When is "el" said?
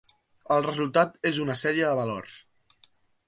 0.55-0.63